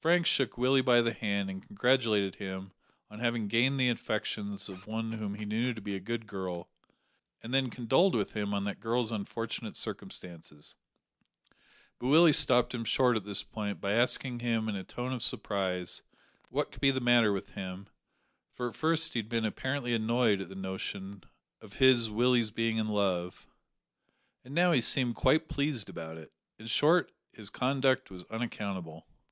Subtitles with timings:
[0.00, 2.72] Frank shook Willie by the hand and congratulated him
[3.08, 6.68] on having gained the affections of one whom he knew to be a good girl,
[7.44, 10.74] and then condoled with him on that girl's unfortunate circumstances;
[12.00, 15.22] but Willie stopped him short at this point by asking him in a tone of
[15.22, 16.02] surprise
[16.50, 17.86] what could be the matter with him,
[18.56, 21.22] for at first he had been apparently annoyed at the notion
[21.60, 23.46] of his (Willie's) being in love,
[24.44, 26.32] and now he seemed quite pleased about it.
[26.58, 29.06] In short, his conduct was unaccountable!